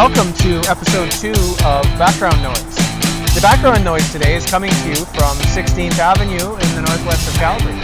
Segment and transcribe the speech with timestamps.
[0.00, 2.74] welcome to episode two of Background Noise.
[3.34, 7.34] The background noise today is coming to you from 16th Avenue in the northwest of
[7.34, 7.78] Calgary.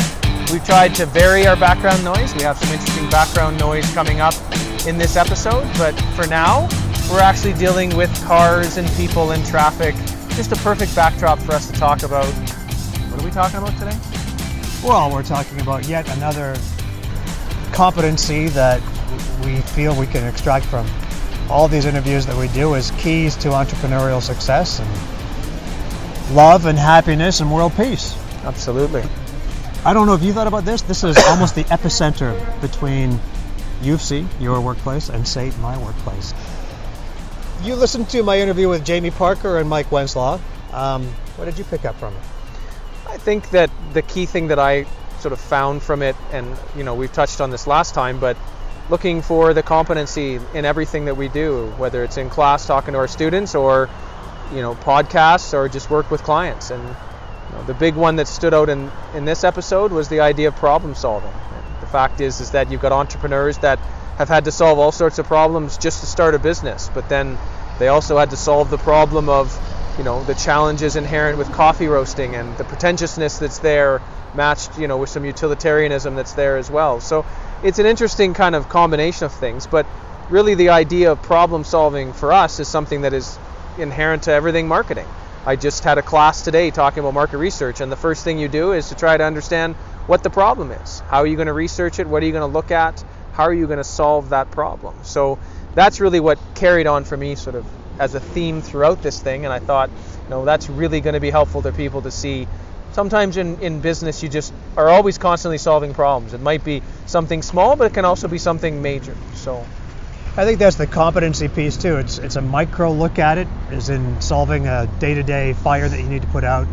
[0.50, 2.34] We've tried to vary our background noise.
[2.34, 4.32] We have some interesting background noise coming up
[4.87, 6.70] in this episode, but for now,
[7.10, 9.95] we're actually dealing with cars and people and traffic.
[10.37, 12.24] Just a perfect backdrop for us to talk about.
[13.10, 13.98] What are we talking about today?
[14.83, 16.56] Well, we're talking about yet another
[17.74, 18.80] competency that
[19.45, 20.87] we feel we can extract from
[21.50, 27.41] all these interviews that we do as keys to entrepreneurial success and love and happiness
[27.41, 28.16] and world peace.
[28.45, 29.02] Absolutely.
[29.84, 30.82] I don't know if you thought about this.
[30.82, 33.20] This is almost the epicenter between
[33.82, 36.34] U of C, your workplace, and SAIT, my workplace.
[37.62, 40.40] You listened to my interview with Jamie Parker and Mike Wenslaw.
[40.73, 41.06] Um,
[41.37, 42.23] what did you pick up from it?
[43.09, 44.87] I think that the key thing that I
[45.20, 48.37] sort of found from it, and you know, we've touched on this last time, but
[48.88, 52.98] looking for the competency in everything that we do, whether it's in class talking to
[52.98, 53.88] our students or
[54.52, 56.70] you know podcasts or just work with clients.
[56.70, 60.20] And you know, the big one that stood out in in this episode was the
[60.20, 61.30] idea of problem solving.
[61.30, 63.78] And the fact is is that you've got entrepreneurs that
[64.19, 67.38] have had to solve all sorts of problems just to start a business, but then
[67.78, 69.59] they also had to solve the problem of
[69.98, 74.00] you know the challenges inherent with coffee roasting and the pretentiousness that's there
[74.37, 77.00] matched you know with some utilitarianism that's there as well.
[77.00, 77.25] So
[77.62, 79.87] it's an interesting kind of combination of things but
[80.31, 83.38] really the idea of problem solving for us is something that is
[83.78, 85.06] inherent to everything marketing.
[85.47, 88.48] I just had a class today talking about market research and the first thing you
[88.48, 89.75] do is to try to understand
[90.06, 91.00] what the problem is.
[91.00, 92.06] How are you going to research it?
[92.06, 93.04] What are you going to look at?
[93.32, 94.97] How are you going to solve that problem?
[95.03, 95.38] So
[95.76, 97.66] that's really what carried on for me sort of
[97.98, 101.21] as a theme throughout this thing and i thought you know that's really going to
[101.21, 102.48] be helpful to people to see
[102.97, 107.43] sometimes in, in business you just are always constantly solving problems it might be something
[107.43, 109.62] small but it can also be something major so
[110.39, 111.97] I think that's the competency piece too.
[111.97, 116.06] It's it's a micro look at it, as in solving a day-to-day fire that you
[116.06, 116.67] need to put out,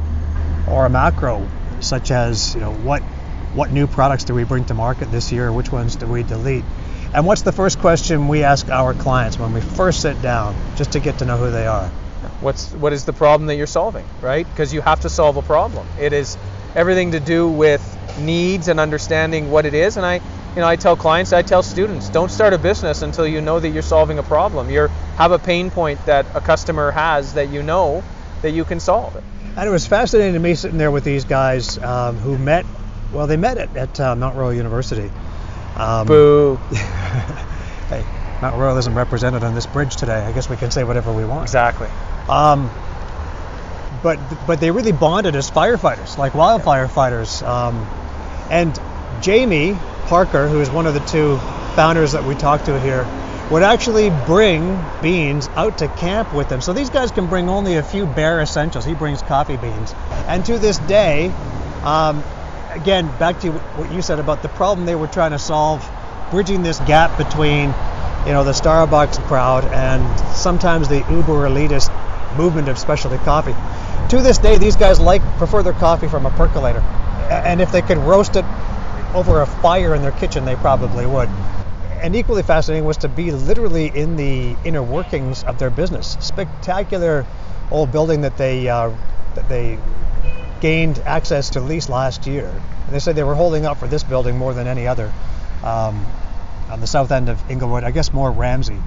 [0.69, 1.47] or a macro,
[1.79, 3.01] such as you know what
[3.55, 6.65] what new products do we bring to market this year, which ones do we delete,
[7.13, 10.91] and what's the first question we ask our clients when we first sit down, just
[10.91, 11.89] to get to know who they are.
[12.43, 14.45] What's what is the problem that you're solving right?
[14.47, 15.87] Because you have to solve a problem.
[15.99, 16.37] It is
[16.75, 17.81] everything to do with
[18.19, 19.97] needs and understanding what it is.
[19.97, 23.25] And i you know i tell clients i tell students don't start a business until
[23.25, 24.69] you know that you're solving a problem.
[24.69, 24.87] You
[25.17, 28.03] have a pain point that a customer has that you know
[28.41, 29.23] that you can solve it.
[29.55, 32.65] And it was fascinating to me sitting there with these guys um, who met,
[33.11, 35.11] well, they met at, at uh, Mount Royal University.
[35.75, 36.59] Um, boo.
[37.89, 38.03] Hey,
[38.43, 40.19] Mount Royal isn't represented on this bridge today.
[40.19, 41.43] I guess we can say whatever we want.
[41.43, 41.87] exactly
[42.27, 42.69] Um,
[44.03, 47.41] but but they really bonded as firefighters, like wildfire fighters.
[47.41, 47.87] Um,
[48.49, 48.77] and
[49.21, 49.77] Jamie
[50.07, 51.37] Parker, who is one of the two
[51.77, 53.07] founders that we talked to here,
[53.49, 56.59] would actually bring beans out to camp with them.
[56.59, 58.83] So these guys can bring only a few bare essentials.
[58.83, 59.95] He brings coffee beans,
[60.27, 61.31] and to this day,
[61.83, 62.21] um,
[62.71, 65.89] again, back to what you said about the problem they were trying to solve,
[66.29, 67.73] bridging this gap between,
[68.25, 71.91] you know, the Starbucks crowd and sometimes the uber elitist
[72.37, 73.55] movement of specialty coffee.
[74.09, 76.79] To this day, these guys like prefer their coffee from a percolator,
[77.29, 78.45] and if they could roast it
[79.13, 81.29] over a fire in their kitchen, they probably would.
[82.01, 86.17] And equally fascinating was to be literally in the inner workings of their business.
[86.19, 87.25] Spectacular
[87.71, 88.91] old building that they uh,
[89.35, 89.79] that they
[90.61, 92.53] gained access to lease last year.
[92.89, 95.11] They said they were holding up for this building more than any other
[95.63, 96.05] um,
[96.73, 97.83] on the south end of Inglewood.
[97.83, 98.79] I guess more Ramsay.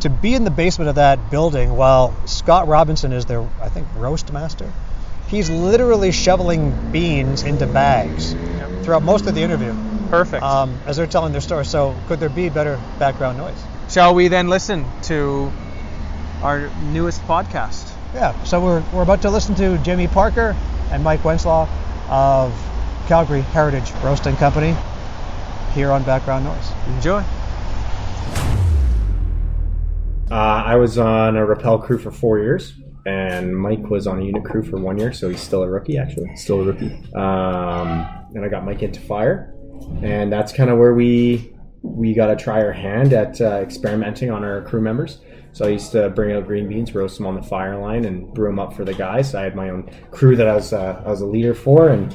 [0.00, 3.88] To be in the basement of that building while Scott Robinson is their, I think,
[3.96, 4.72] roast master.
[5.28, 8.34] He's literally shoveling beans into bags
[8.82, 9.74] throughout most of the interview
[10.10, 11.64] perfect um, as they're telling their story.
[11.64, 13.60] So could there be better background noise?
[13.88, 15.52] shall we then listen to
[16.42, 18.42] our newest podcast Yeah.
[18.44, 20.56] So we're, we're about to listen to Jimmy Parker
[20.90, 21.68] and Mike Wenslaw
[22.08, 22.52] of
[23.06, 24.76] Calgary Heritage Roasting Company
[25.74, 26.72] here on Background Noise.
[26.96, 27.24] enjoy
[30.32, 32.72] Uh, I was on a rappel crew for four years,
[33.04, 35.98] and Mike was on a unit crew for one year, so he's still a rookie,
[35.98, 36.34] actually.
[36.36, 36.90] Still a rookie.
[37.14, 39.54] Um, and I got Mike into fire,
[40.02, 41.52] and that's kind of where we
[41.82, 45.20] we got to try our hand at uh, experimenting on our crew members.
[45.52, 48.32] So I used to bring out green beans, roast them on the fire line, and
[48.32, 49.34] brew them up for the guys.
[49.34, 52.10] I had my own crew that I was uh, I was a leader for, and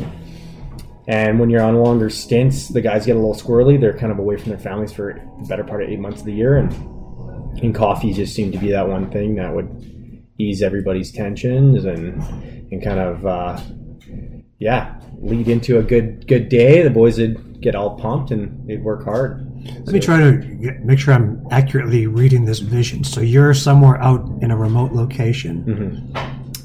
[1.08, 3.80] and when you're on longer stints, the guys get a little squirrely.
[3.80, 6.26] They're kind of away from their families for the better part of eight months of
[6.26, 6.72] the year, and
[7.62, 12.22] and coffee just seemed to be that one thing that would ease everybody's tensions and
[12.72, 13.60] and kind of uh,
[14.60, 16.82] yeah lead into a good good day.
[16.82, 19.46] The boys would get all pumped and they'd work hard.
[19.86, 23.04] Let me try to get, make sure I'm accurately reading this vision.
[23.04, 26.14] So you're somewhere out in a remote location,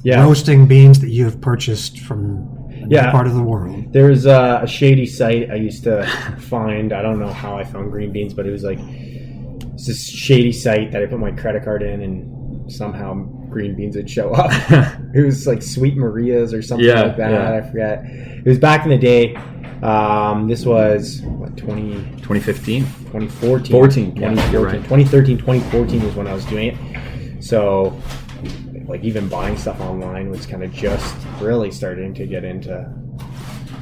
[0.03, 2.47] Yeah, roasting beans that you have purchased from
[2.94, 3.11] Yeah.
[3.11, 3.93] part of the world.
[3.93, 6.05] There was uh, a shady site I used to
[6.39, 6.93] find.
[6.93, 10.53] I don't know how I found green beans, but it was like it's this shady
[10.53, 14.50] site that I put my credit card in, and somehow green beans would show up.
[15.15, 17.31] it was like Sweet Maria's or something Yeah, like that.
[17.31, 17.55] yeah.
[17.55, 18.05] I forget.
[18.05, 19.35] It was back in the day.
[19.83, 21.93] Um, this was what 20,
[22.23, 22.83] 2015.
[22.85, 23.73] 2014.
[23.73, 24.53] 14, yeah, 2014.
[24.53, 24.77] you're right.
[24.85, 27.43] 2013, 2014 was when I was doing it.
[27.43, 28.00] So,
[28.93, 32.87] like even buying stuff online was kind of just really starting to get into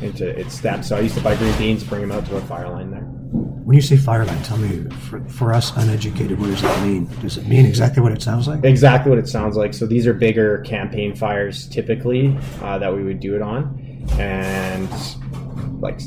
[0.03, 0.89] into its steps.
[0.89, 3.01] So I used to buy green beans, bring them out to a fire line there.
[3.01, 7.07] When you say fire line, tell me, for, for us uneducated, what does that mean?
[7.23, 8.65] Does it mean exactly what it sounds like?
[8.65, 9.75] Exactly what it sounds like.
[9.75, 14.89] So these are bigger campaign fires typically uh, that we would do it on, and
[15.83, 16.01] like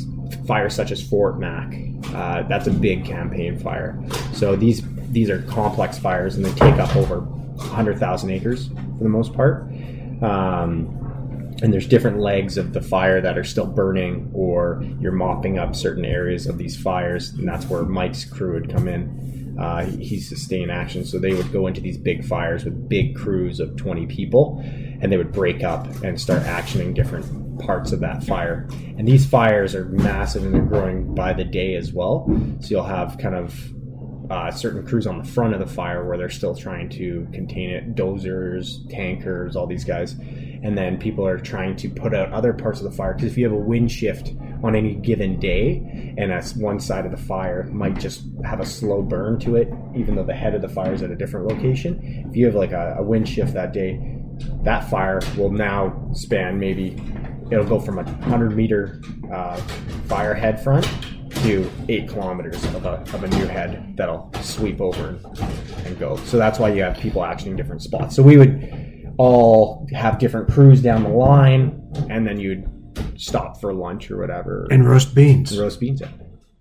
[0.47, 1.75] fires such as Fort Mac.
[2.13, 4.01] Uh, that's a big campaign fire.
[4.31, 8.67] So these these are complex fires, and they take up over 100,000 acres
[8.97, 9.63] for the most part.
[10.21, 10.99] Um,
[11.61, 15.75] and there's different legs of the fire that are still burning, or you're mopping up
[15.75, 19.55] certain areas of these fires, and that's where Mike's crew would come in.
[19.59, 23.15] Uh, he- he's sustained action, so they would go into these big fires with big
[23.15, 24.61] crews of 20 people,
[24.99, 27.25] and they would break up and start actioning different
[27.59, 28.67] parts of that fire.
[28.97, 32.25] And these fires are massive and they're growing by the day as well.
[32.61, 33.72] So you'll have kind of
[34.33, 37.69] uh, certain crews on the front of the fire where they're still trying to contain
[37.69, 37.93] it.
[37.93, 40.13] Dozers tankers all these guys.
[40.13, 43.13] And then people are trying to put out other parts of the fire.
[43.13, 44.33] Because if you have a wind shift
[44.63, 48.65] on any given day and that's one side of the fire might just have a
[48.65, 51.45] slow burn to it even though the head of the fire is at a different
[51.45, 52.25] location.
[52.29, 54.19] If you have like a, a wind shift that day
[54.63, 56.97] that fire will now span maybe
[57.51, 58.99] it'll go from a 100 meter
[59.31, 59.57] uh,
[60.07, 60.87] fire head front
[61.43, 65.39] to eight kilometers of a, of a new head that'll sweep over and,
[65.85, 66.15] and go.
[66.17, 68.15] So that's why you have people actioning different spots.
[68.15, 72.69] So we would all have different crews down the line, and then you'd
[73.15, 74.67] stop for lunch or whatever.
[74.71, 75.57] And roast beans.
[75.57, 76.01] roast beans.
[76.01, 76.09] out.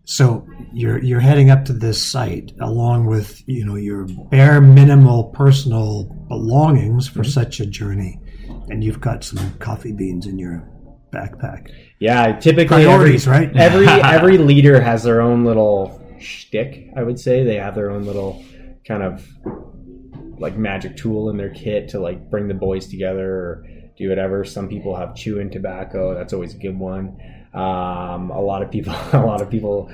[0.05, 5.25] So you're you're heading up to this site along with you know your bare minimal
[5.25, 7.31] personal belongings for mm-hmm.
[7.31, 8.21] such a journey,
[8.69, 10.69] and you've got some coffee beans in your
[11.13, 11.71] backpack.
[11.99, 13.57] Yeah, typically Priorities, every, right?
[13.57, 16.91] Every every leader has their own little shtick.
[16.97, 18.43] I would say they have their own little
[18.87, 19.27] kind of
[20.39, 23.67] like magic tool in their kit to like bring the boys together or
[23.97, 24.45] do whatever.
[24.45, 26.15] Some people have chewing tobacco.
[26.15, 27.17] That's always a good one.
[27.55, 29.91] Um, a lot of people, a lot of people,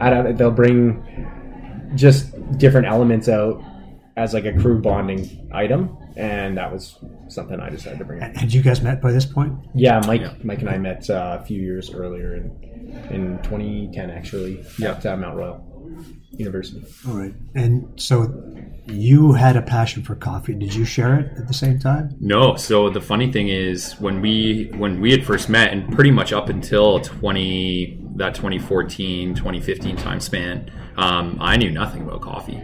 [0.00, 0.36] I don't.
[0.36, 3.62] They'll bring just different elements out
[4.16, 6.98] as like a crew bonding item, and that was
[7.28, 8.22] something I decided to bring.
[8.22, 8.36] Up.
[8.36, 9.54] Had you guys met by this point?
[9.74, 10.34] Yeah, Mike, Yeah.
[10.42, 12.44] Mike and I met uh, a few years earlier in
[13.10, 14.92] in 2010, actually, Yeah.
[14.92, 15.64] at uh, Mount Royal
[16.32, 16.84] University.
[17.06, 17.34] All right.
[17.54, 18.32] And so
[18.86, 20.54] you had a passion for coffee.
[20.54, 22.16] Did you share it at the same time?
[22.20, 22.56] No.
[22.56, 26.32] So the funny thing is, when we when we had first met, and pretty much
[26.32, 32.60] up until twenty that 2014 2015 time span, um, I knew nothing about coffee.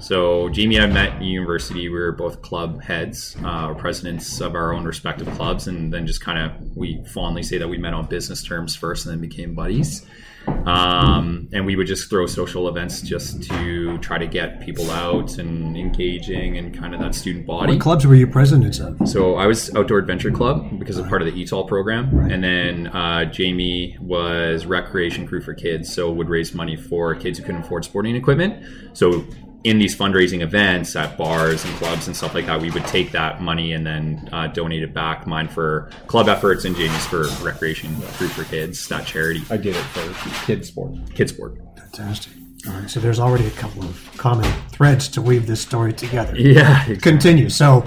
[0.00, 1.88] So Jamie and I met at university.
[1.88, 6.20] We were both club heads, uh, presidents of our own respective clubs, and then just
[6.20, 9.54] kind of we fondly say that we met on business terms first, and then became
[9.54, 10.06] buddies.
[10.46, 15.38] Um, and we would just throw social events just to try to get people out
[15.38, 17.74] and engaging and kind of that student body.
[17.74, 19.06] What clubs were you presidents of?
[19.06, 22.86] So I was Outdoor Adventure Club because of part of the ETOL program, and then
[22.88, 27.62] uh, Jamie was Recreation Crew for Kids, so would raise money for kids who couldn't
[27.62, 28.64] afford sporting equipment.
[28.94, 29.24] So
[29.64, 33.10] in these fundraising events at bars and clubs and stuff like that, we would take
[33.12, 35.26] that money and then uh, donate it back.
[35.26, 39.76] Mine for club efforts and Jamie's for Recreation Crew for Kids, that charity, I did
[39.76, 40.00] it for
[40.46, 41.14] KidSport.
[41.14, 41.58] kids sport.
[41.76, 42.32] Fantastic.
[42.66, 42.88] All right.
[42.90, 46.34] So there's already a couple of common threads to weave this story together.
[46.38, 47.48] Yeah, Continue.
[47.50, 47.84] So,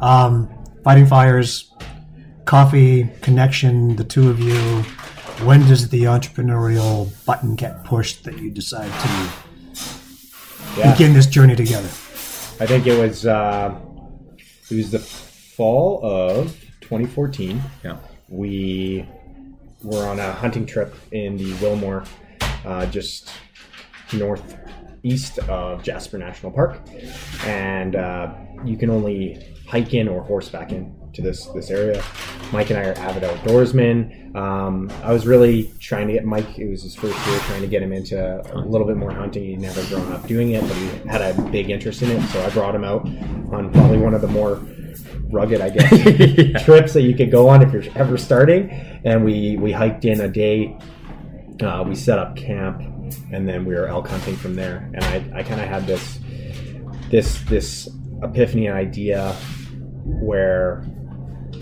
[0.00, 0.48] um,
[0.82, 1.72] fighting fires,
[2.44, 4.82] coffee connection, the two of you.
[5.44, 9.08] When does the entrepreneurial button get pushed that you decide to
[10.76, 11.86] Yeah, begin this journey together?
[11.86, 13.78] I think it was uh,
[14.70, 17.62] it was the fall of 2014.
[17.84, 17.98] yeah.
[18.28, 19.06] We
[19.82, 22.08] were on a hunting trip in the Willmore,
[22.64, 23.30] uh, just
[24.12, 26.80] northeast of Jasper National Park,
[27.44, 32.02] and uh, you can only hike in or horseback in to this this area.
[32.52, 34.34] Mike and I are avid outdoorsmen.
[34.36, 36.58] Um, I was really trying to get Mike.
[36.58, 38.18] It was his first year, trying to get him into
[38.54, 39.44] a little bit more hunting.
[39.44, 42.22] He'd never grown up doing it, but he had a big interest in it.
[42.28, 43.06] So I brought him out
[43.52, 44.62] on probably one of the more
[45.30, 45.88] rugged, I guess,
[46.64, 48.70] trips that you could go on if you're ever starting.
[49.04, 50.76] And we we hiked in a day.
[51.60, 52.82] Uh, we set up camp
[53.32, 54.90] and then we were elk hunting from there.
[54.94, 56.18] And I, I kind of had this
[57.10, 57.88] this this
[58.22, 59.32] epiphany idea
[60.04, 60.84] where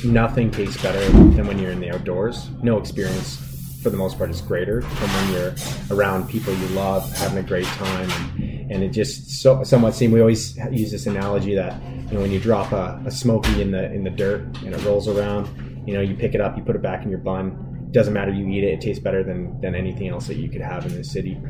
[0.05, 2.51] nothing tastes better than when you're in the outdoors.
[2.63, 3.39] No experience
[3.83, 5.55] for the most part is greater than when you're
[5.91, 10.13] around people you love, having a great time, and, and it just so, somewhat seemed.
[10.13, 13.73] We always use this analogy that you know when you drop a, a smoky in
[13.73, 15.49] the in the dirt and it rolls around,
[15.87, 17.89] you know you pick it up, you put it back in your bun.
[17.91, 18.75] Doesn't matter, you eat it.
[18.75, 21.41] It tastes better than than anything else that you could have in the city.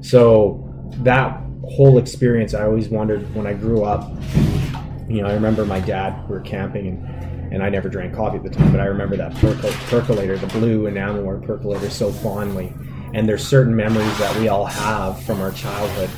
[0.00, 0.70] So
[1.02, 4.10] that whole experience, I always wondered when I grew up.
[5.08, 6.28] You know, I remember my dad.
[6.28, 9.16] We were camping and and I never drank coffee at the time, but I remember
[9.16, 12.72] that percol- percolator, the blue enamel percolator, so fondly.
[13.14, 16.10] And there's certain memories that we all have from our childhood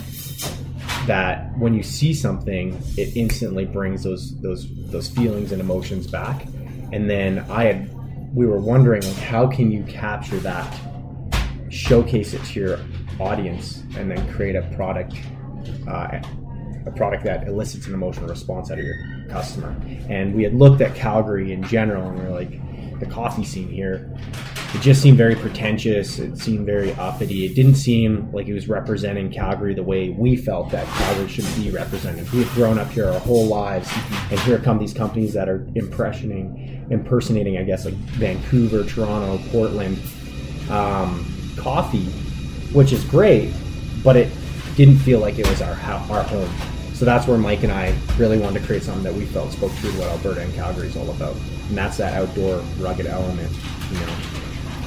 [1.06, 6.46] that when you see something, it instantly brings those those those feelings and emotions back.
[6.90, 7.90] And then I had,
[8.34, 10.74] we were wondering, like, how can you capture that,
[11.68, 12.80] showcase it to your
[13.20, 15.14] audience, and then create a product.
[15.86, 16.22] Uh,
[16.86, 18.96] a product that elicits an emotional response out of your
[19.28, 19.74] customer.
[20.08, 22.60] And we had looked at Calgary in general, and we are like,
[23.00, 24.10] the coffee scene here,
[24.74, 26.18] it just seemed very pretentious.
[26.18, 27.44] It seemed very uppity.
[27.44, 31.46] It didn't seem like it was representing Calgary the way we felt that Calgary should
[31.56, 32.30] be represented.
[32.32, 33.90] We have grown up here our whole lives,
[34.30, 39.98] and here come these companies that are impressioning, impersonating, I guess, like Vancouver, Toronto, Portland
[40.70, 41.24] um,
[41.56, 42.06] coffee,
[42.72, 43.52] which is great,
[44.02, 44.30] but it
[44.76, 45.74] didn't feel like it was our
[46.10, 46.75] our home.
[46.96, 49.70] So that's where Mike and I really wanted to create something that we felt spoke
[49.76, 51.36] true to what Alberta and Calgary is all about.
[51.68, 53.52] And that's that outdoor rugged element,
[53.90, 54.16] you know.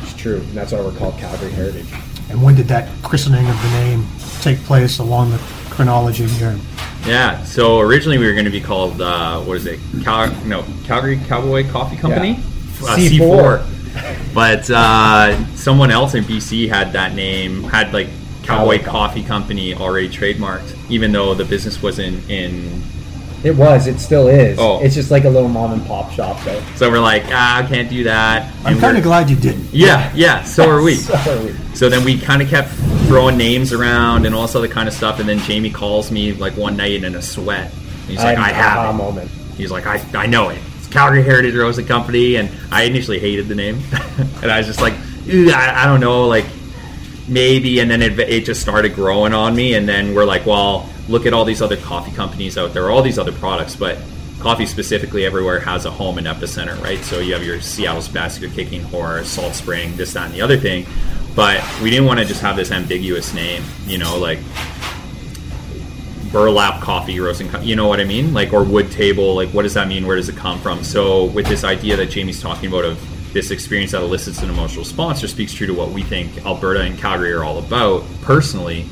[0.01, 0.37] It's true.
[0.37, 1.85] And that's why we're called Calgary Heritage.
[2.31, 4.07] And when did that christening of the name
[4.41, 5.37] take place along the
[5.69, 6.57] chronology here?
[7.05, 9.79] Yeah, so originally we were going to be called, uh, what is it?
[10.03, 12.31] Cal- no, Calgary Cowboy Coffee Company?
[12.31, 12.87] Yeah.
[12.87, 13.63] Uh, C4.
[13.63, 14.33] C4.
[14.33, 18.07] but uh, someone else in BC had that name, had like
[18.49, 22.81] Cowboy Coffee Company already trademarked, even though the business wasn't in.
[23.43, 23.87] It was.
[23.87, 24.57] It still is.
[24.59, 24.81] Oh.
[24.81, 26.61] It's just like a little mom and pop shop, though.
[26.75, 28.53] So we're like, ah, I can't do that.
[28.65, 29.71] I'm kind of glad you didn't.
[29.71, 30.43] Yeah, yeah.
[30.43, 30.95] So are we.
[30.95, 31.53] so are we.
[31.73, 32.69] So then we kind of kept
[33.07, 35.19] throwing names around and all this other kind of stuff.
[35.19, 37.71] And then Jamie calls me like one night in a sweat.
[38.07, 38.93] He's like, had I have aha it.
[38.93, 39.31] moment.
[39.55, 40.59] He's like, I, I know it.
[40.77, 42.35] It's Calgary Heritage Roasting Company.
[42.35, 43.81] And I initially hated the name.
[44.41, 44.95] and I was just like,
[45.27, 46.45] I, I don't know, like
[47.29, 47.79] maybe.
[47.79, 49.75] And then it, it just started growing on me.
[49.75, 53.01] And then we're like, well, look at all these other coffee companies out there, all
[53.01, 53.75] these other products.
[53.75, 53.97] But
[54.39, 56.99] coffee specifically everywhere has a home and epicenter, right?
[56.99, 60.41] So you have your Seattle's Best, your Kicking Horse, Salt Spring, this, that, and the
[60.41, 60.85] other thing.
[61.35, 64.39] But we didn't want to just have this ambiguous name, you know, like
[66.31, 69.73] burlap coffee roasting you know what i mean like or wood table like what does
[69.73, 72.85] that mean where does it come from so with this idea that jamie's talking about
[72.85, 72.99] of
[73.33, 76.81] this experience that elicits an emotional response or speaks true to what we think alberta
[76.81, 78.03] and calgary are all about.
[78.21, 78.85] Personally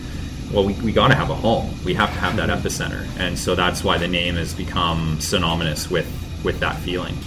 [0.51, 1.73] well we, we got to have a home.
[1.83, 2.65] We have to have that mm-hmm.
[2.65, 3.07] epicenter.
[3.19, 6.07] And so that's why the name has become synonymous with
[6.43, 7.17] with that feeling.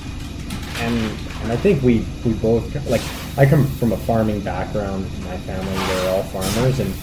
[0.76, 0.96] And
[1.42, 3.02] and I think we we both like
[3.36, 5.04] I come from a farming background.
[5.24, 5.72] My family.
[5.72, 6.94] They're all farmers, and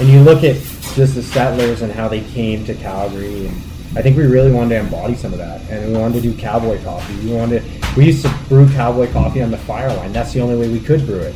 [0.00, 0.56] and you look at
[0.94, 3.56] just the settlers and how they came to Calgary, and
[3.96, 6.36] I think we really wanted to embody some of that, and we wanted to do
[6.36, 7.14] cowboy coffee.
[7.26, 7.62] We wanted
[7.98, 10.12] we used to brew cowboy coffee on the fire line.
[10.12, 11.34] That's the only way we could brew it.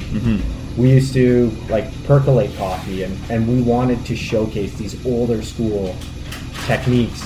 [0.76, 5.96] We used to like percolate coffee, and and we wanted to showcase these older school
[6.64, 7.20] techniques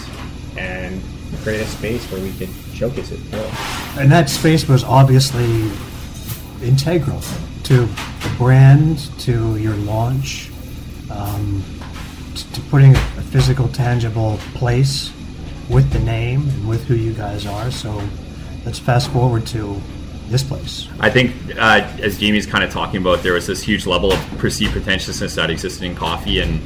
[0.57, 1.03] and
[1.43, 3.21] create a space where we could showcase it.
[3.31, 3.51] Really.
[3.99, 5.71] And that space was obviously
[6.63, 7.21] integral
[7.65, 10.51] to the brand, to your launch,
[11.11, 11.63] um,
[12.35, 15.13] t- to putting a physical, tangible place
[15.69, 17.71] with the name and with who you guys are.
[17.71, 18.01] So
[18.67, 19.81] let's fast forward to
[20.29, 20.89] this place.
[20.99, 24.19] I think, uh, as Jamie's kind of talking about, there was this huge level of
[24.39, 26.59] perceived pretentiousness that existed in coffee, and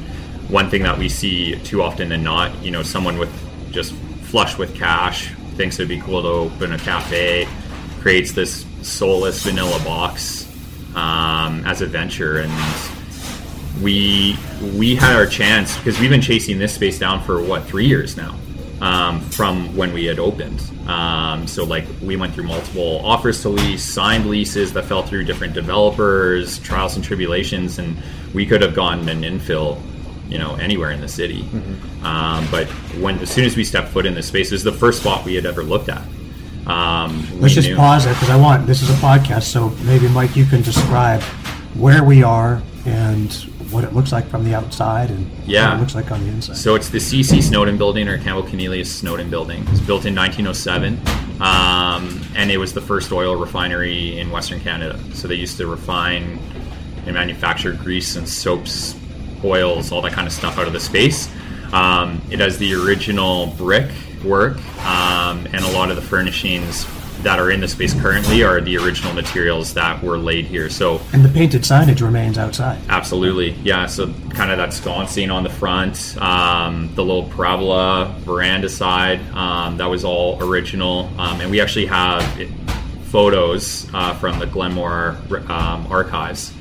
[0.49, 3.31] one thing that we see too often than not, you know, someone with
[3.71, 3.93] just
[4.23, 7.47] flush with cash thinks it'd be cool to open a cafe,
[7.99, 10.47] creates this soulless vanilla box
[10.95, 12.51] um, as a venture, and
[13.83, 14.35] we
[14.75, 18.17] we had our chance because we've been chasing this space down for what three years
[18.17, 18.35] now
[18.81, 20.61] um, from when we had opened.
[20.87, 25.23] Um, so like we went through multiple offers to lease, signed leases that fell through
[25.25, 27.95] different developers, trials and tribulations, and
[28.33, 29.79] we could have gone an infill,
[30.27, 31.45] you know, anywhere in the city.
[32.03, 32.67] Um, but
[32.99, 35.23] when as soon as we stepped foot in this space, this is the first spot
[35.25, 36.01] we had ever looked at.
[36.65, 40.07] Um, Let's just knew- pause there because I want this is a podcast, so maybe
[40.09, 41.21] Mike, you can describe
[41.75, 43.31] where we are and
[43.71, 45.69] what it looks like from the outside and Yeah.
[45.69, 46.57] what it looks like on the inside.
[46.57, 49.61] So it's the CC Snowden building or Campbell Cornelius Snowden building.
[49.63, 50.99] It was built in 1907,
[51.39, 54.99] um, and it was the first oil refinery in Western Canada.
[55.13, 56.39] So they used to refine
[57.05, 58.95] and manufacture grease and soaps
[59.43, 61.29] oils, all that kind of stuff out of the space.
[61.73, 63.89] Um, it has the original brick
[64.25, 66.85] work, um, and a lot of the furnishings
[67.23, 70.69] that are in the space currently are the original materials that were laid here.
[70.69, 72.79] So And the painted signage remains outside.
[72.89, 73.85] Absolutely, yeah.
[73.85, 79.77] So kind of that sconcing on the front, um, the little parabola veranda side, um,
[79.77, 81.09] that was all original.
[81.17, 82.23] Um, and we actually have
[83.05, 85.17] photos uh, from the Glenmore
[85.49, 86.53] um, archives,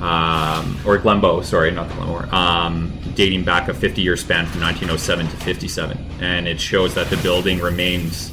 [0.00, 5.36] um, or Glenbow, sorry, not Glenmore, um, dating back a 50-year span from 1907 to
[5.44, 8.32] 57, and it shows that the building remains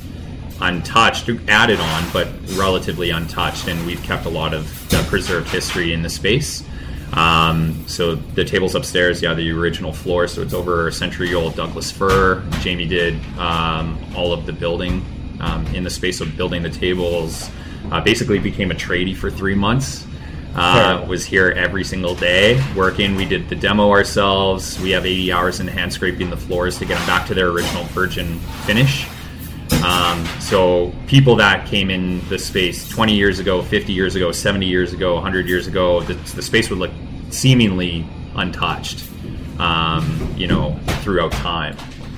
[0.61, 5.93] untouched, added on, but relatively untouched, and we've kept a lot of the preserved history
[5.93, 6.63] in the space.
[7.13, 11.55] Um, so the tables upstairs, yeah, the original floor, so it's over a century old
[11.55, 12.43] Douglas fir.
[12.59, 15.05] Jamie did um, all of the building
[15.39, 17.49] um, in the space of building the tables.
[17.91, 20.05] Uh, basically, became a tradie for three months.
[20.55, 23.15] Uh, was here every single day working.
[23.15, 24.79] We did the demo ourselves.
[24.79, 27.49] We have 80 hours in hand scraping the floors to get them back to their
[27.49, 29.07] original virgin finish.
[29.84, 34.65] Um, so people that came in the space 20 years ago, 50 years ago, 70
[34.65, 36.91] years ago, 100 years ago, the, the space would look
[37.29, 38.05] seemingly
[38.36, 39.07] untouched,
[39.60, 41.77] um, you know, throughout time.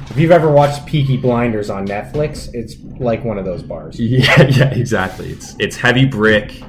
[0.10, 4.00] If you've ever watched Peaky Blinders on Netflix, it's like one of those bars.
[4.00, 5.30] Yeah, yeah, exactly.
[5.30, 6.63] It's it's heavy brick,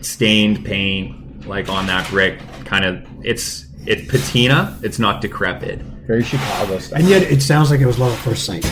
[0.00, 2.38] stained paint, like on that brick.
[2.64, 4.78] Kind of, it's it's patina.
[4.82, 5.80] It's not decrepit.
[6.06, 7.00] Very Chicago style.
[7.00, 8.64] And yet, it sounds like it was love at first sight.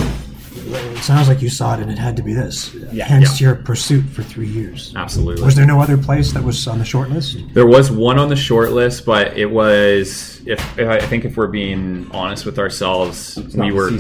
[0.75, 2.75] It sounds like you saw it and it had to be this.
[2.93, 3.05] Yeah.
[3.05, 3.49] Hence Yeah.
[3.49, 4.93] your pursuit for three years.
[4.97, 5.45] Absolutely.
[5.45, 7.39] Was there no other place that was on the short list?
[7.55, 11.47] There was one on the short list, but it was if I think if we're
[11.49, 13.91] being honest with ourselves, not we were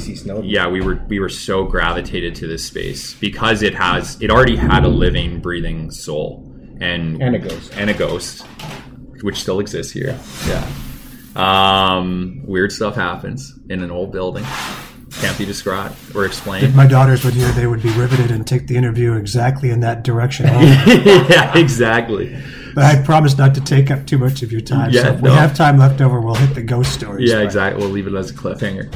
[0.42, 4.56] yeah we were we were so gravitated to this space because it has it already
[4.56, 6.44] had a living, breathing soul
[6.80, 7.72] and And a ghost.
[7.76, 8.42] and a ghost,
[9.22, 10.18] which still exists here.
[10.46, 10.66] Yeah.
[11.36, 14.44] Um, weird stuff happens in an old building.
[15.12, 16.64] Can't be described or explained.
[16.64, 19.80] If my daughters would hear, they would be riveted and take the interview exactly in
[19.80, 20.46] that direction.
[20.46, 22.36] yeah, exactly.
[22.74, 24.92] but I promise not to take up too much of your time.
[24.92, 27.30] so Yeah, if we have time left over, we'll hit the ghost stories.
[27.30, 27.82] Yeah, exactly.
[27.82, 28.92] We'll leave it as a cliffhanger.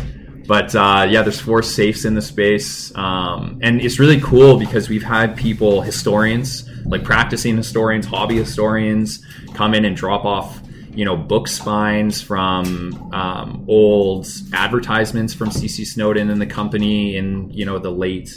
[0.47, 4.89] But uh, yeah, there's four safes in the space, um, and it's really cool because
[4.89, 10.62] we've had people, historians, like practicing historians, hobby historians, come in and drop off,
[10.95, 17.51] you know, book spines from um, old advertisements from CC Snowden and the company in
[17.51, 18.29] you know the late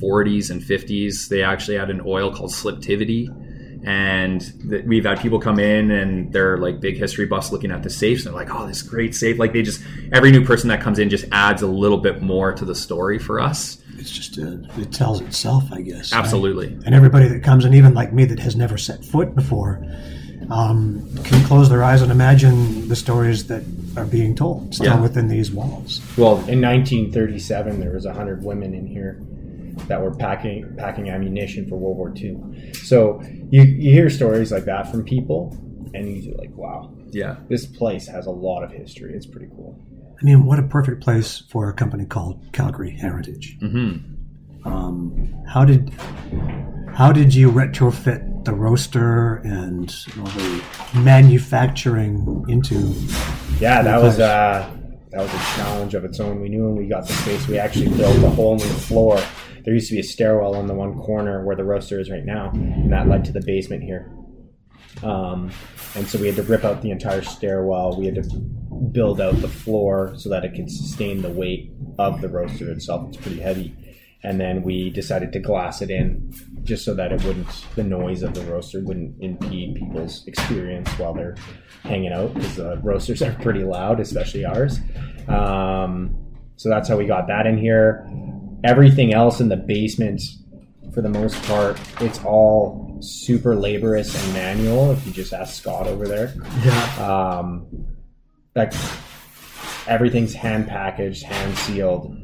[0.00, 1.28] 40s and 50s.
[1.28, 3.28] They actually had an oil called Sliptivity
[3.84, 7.82] and th- we've had people come in and they're like big history buffs looking at
[7.84, 9.80] the safes and they're like oh this great safe like they just
[10.12, 13.18] every new person that comes in just adds a little bit more to the story
[13.18, 16.10] for us It's just, uh, it tells itself, I guess.
[16.12, 16.18] right?
[16.18, 19.80] absolutely And everybody that comes in, even like me that has never set foot before,
[20.50, 23.62] um, can close their eyes and imagine the stories that
[23.96, 25.00] are being told still Yeah.
[25.00, 26.00] within these walls.
[26.16, 29.20] Well, in 1937, there was 100 women in here
[29.88, 32.72] that were packing packing ammunition for World War II.
[32.74, 35.56] So you, you hear stories like that from people,
[35.94, 39.14] and you're like, wow, yeah this place has a lot of history.
[39.14, 39.78] It's pretty cool.
[40.20, 43.58] I mean, what a perfect place for a company called Calgary Heritage.
[43.60, 43.96] hmm
[44.64, 45.90] Um, how did
[46.94, 52.94] how did you retrofit the roaster and all the manufacturing into?
[53.60, 54.70] Yeah, that was uh,
[55.10, 56.40] that was a challenge of its own.
[56.40, 59.20] We knew when we got the space, we actually built a whole new floor.
[59.64, 62.24] There used to be a stairwell in the one corner where the roaster is right
[62.24, 64.10] now, and that led to the basement here.
[65.02, 65.50] Um,
[65.94, 67.98] and so we had to rip out the entire stairwell.
[67.98, 68.22] We had to
[68.92, 73.08] build out the floor so that it could sustain the weight of the roaster itself.
[73.08, 73.74] It's pretty heavy.
[74.26, 76.32] And then we decided to glass it in
[76.64, 81.14] just so that it wouldn't, the noise of the roaster wouldn't impede people's experience while
[81.14, 81.36] they're
[81.84, 84.80] hanging out because the roasters are pretty loud, especially ours.
[85.28, 86.16] Um,
[86.56, 88.04] so that's how we got that in here.
[88.64, 90.20] Everything else in the basement,
[90.92, 94.90] for the most part, it's all super laborious and manual.
[94.90, 96.34] If you just ask Scott over there,
[96.64, 97.38] Yeah.
[97.38, 97.66] um,
[98.56, 98.72] like
[99.86, 102.16] everything's hand packaged, hand sealed,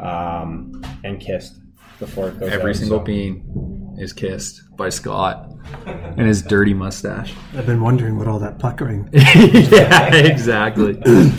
[0.00, 1.58] um, and kissed
[1.98, 5.50] before it goes every out, single so- bean is kissed by scott
[5.84, 9.08] and his dirty mustache I've been wondering what all that puckering.
[9.12, 11.00] yeah exactly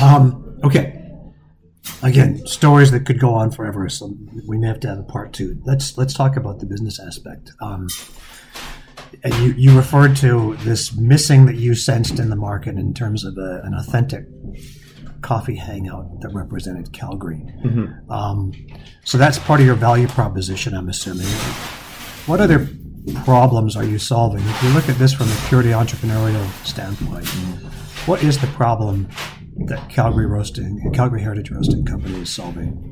[0.00, 0.96] Um, okay.
[2.02, 3.88] Again, stories that could go on forever.
[3.88, 4.14] So
[4.46, 5.60] we may have to have a part two.
[5.64, 7.52] Let's let's talk about the business aspect.
[7.60, 7.88] Um,
[9.24, 13.24] and you you referred to this missing that you sensed in the market in terms
[13.24, 14.26] of a, an authentic
[15.22, 17.42] coffee hangout that represented Calgary.
[18.10, 18.52] Um,
[19.04, 21.26] so that's part of your value proposition, I'm assuming.
[22.26, 22.68] What other
[23.24, 24.42] problems are you solving?
[24.44, 27.26] If you look at this from a purely entrepreneurial standpoint,
[28.06, 29.08] what is the problem
[29.66, 32.86] that Calgary Roasting, Calgary Heritage Roasting Company is solving?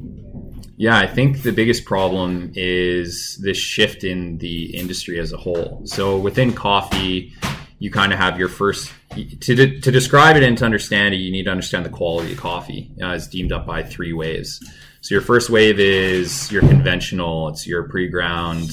[0.76, 5.82] Yeah, I think the biggest problem is this shift in the industry as a whole.
[5.84, 7.34] So within coffee,
[7.78, 11.18] you kind of have your first to, de- to describe it and to understand it,
[11.18, 14.64] you need to understand the quality of coffee uh, as deemed up by three waves.
[15.00, 18.70] So your first wave is your conventional, it's your pre-ground,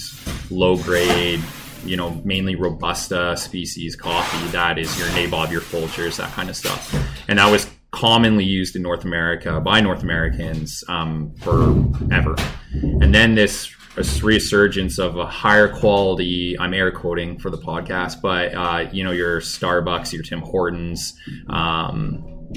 [0.49, 1.41] low grade,
[1.85, 4.47] you know, mainly robusta species coffee.
[4.47, 6.93] That is your nabob, your Folgers, that kind of stuff.
[7.27, 12.35] And that was commonly used in North America by North Americans um, forever.
[12.73, 16.57] And then this resurgence of a higher quality.
[16.59, 21.13] I'm air quoting for the podcast, but uh, you know your Starbucks, your Tim Hortons,
[21.49, 22.49] um,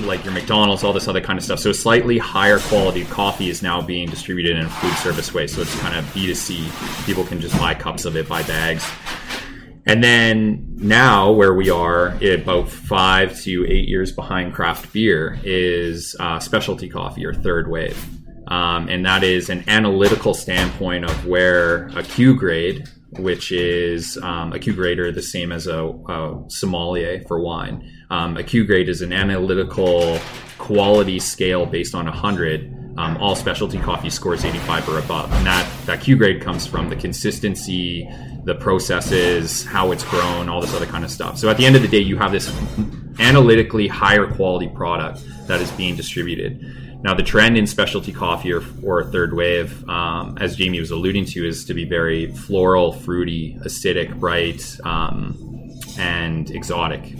[0.00, 1.58] like your McDonald's, all this other kind of stuff.
[1.58, 5.46] So slightly higher quality coffee is now being distributed in a food service way.
[5.46, 7.06] So it's kind of B2C.
[7.06, 8.88] People can just buy cups of it, buy bags.
[9.86, 16.14] And then now, where we are, about five to eight years behind craft beer, is
[16.20, 18.17] uh, specialty coffee or third wave.
[18.48, 24.52] Um, and that is an analytical standpoint of where a Q grade, which is um,
[24.52, 27.92] a Q grader, the same as a, a sommelier for wine.
[28.10, 30.18] Um, a Q grade is an analytical
[30.56, 35.32] quality scale based on 100 um, all specialty coffee scores 85 or above.
[35.32, 38.08] And that, that Q grade comes from the consistency,
[38.44, 41.38] the processes, how it's grown, all this other kind of stuff.
[41.38, 42.52] So at the end of the day, you have this
[43.20, 46.87] analytically higher quality product that is being distributed.
[47.00, 51.26] Now, the trend in specialty coffee or, or third wave, um, as Jamie was alluding
[51.26, 55.36] to, is to be very floral, fruity, acidic, bright, um,
[55.96, 57.14] and exotic,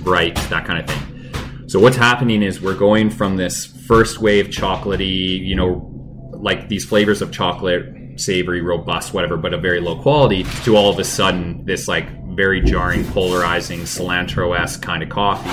[0.00, 1.68] bright, that kind of thing.
[1.68, 5.90] So what's happening is we're going from this first wave chocolatey, you know,
[6.32, 10.90] like these flavors of chocolate, savory, robust, whatever, but a very low quality, to all
[10.90, 15.48] of a sudden this like very jarring, polarizing cilantro-esque kind of coffee.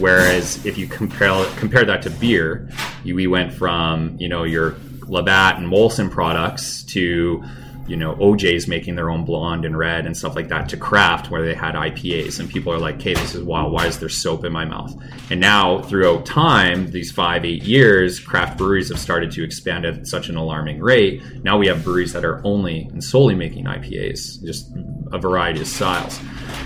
[0.00, 2.68] Whereas if you compare compare that to beer,
[3.02, 4.76] you, we went from you know your
[5.08, 7.42] Labatt and Molson products to
[7.88, 11.30] you know OJ's making their own blonde and red and stuff like that to craft
[11.30, 13.72] where they had IPAs and people are like, "Okay, this is wild.
[13.72, 14.94] Why is there soap in my mouth?"
[15.30, 20.06] And now throughout time, these five eight years, craft breweries have started to expand at
[20.06, 21.22] such an alarming rate.
[21.42, 24.70] Now we have breweries that are only and solely making IPAs, just
[25.12, 26.20] a variety of styles.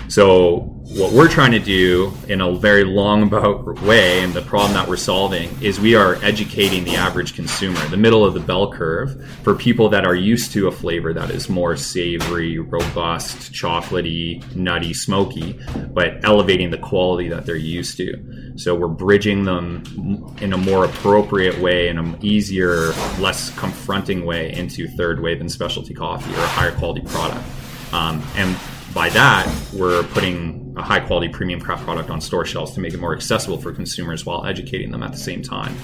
[0.07, 4.73] So what we're trying to do in a very long about way and the problem
[4.73, 8.69] that we're solving is we are educating the average consumer the middle of the bell
[8.69, 14.43] curve for people that are used to a flavor that is more savory robust chocolatey
[14.53, 15.57] nutty smoky
[15.93, 20.83] but elevating the quality that they're used to so we're bridging them in a more
[20.83, 26.43] appropriate way in an easier less confronting way into third wave and specialty coffee or
[26.43, 27.45] a higher quality product
[27.93, 28.57] um, and
[28.93, 32.93] by that, we're putting a high quality premium craft product on store shelves to make
[32.93, 35.75] it more accessible for consumers while educating them at the same time.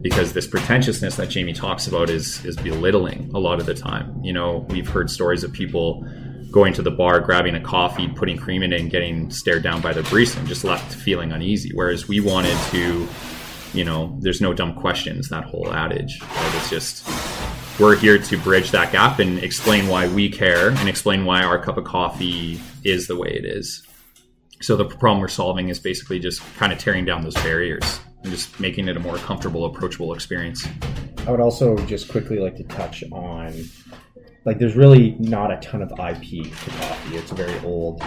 [0.00, 4.20] Because this pretentiousness that Jamie talks about is is belittling a lot of the time.
[4.22, 6.04] You know, we've heard stories of people
[6.50, 9.80] going to the bar, grabbing a coffee, putting cream in it, and getting stared down
[9.80, 11.70] by the barista and just left feeling uneasy.
[11.72, 13.08] Whereas we wanted to,
[13.72, 16.20] you know, there's no dumb questions, that whole adage.
[16.20, 16.54] Right?
[16.56, 17.06] It's just
[17.82, 21.60] we're here to bridge that gap and explain why we care and explain why our
[21.60, 23.84] cup of coffee is the way it is.
[24.60, 28.30] So the problem we're solving is basically just kind of tearing down those barriers and
[28.30, 30.64] just making it a more comfortable, approachable experience.
[31.26, 33.52] I would also just quickly like to touch on
[34.44, 37.16] like there's really not a ton of IP to coffee.
[37.16, 38.00] It's very old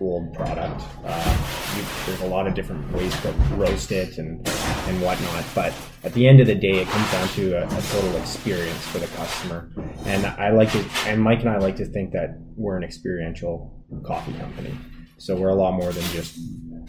[0.00, 0.82] old product.
[1.04, 5.72] Uh, you, there's a lot of different ways to roast it and and whatnot, but
[6.04, 8.98] at the end of the day, it comes down to a, a, total experience for
[8.98, 9.70] the customer.
[10.04, 13.84] And I like to, and Mike and I like to think that we're an experiential
[14.04, 14.76] coffee company.
[15.18, 16.38] So we're a lot more than just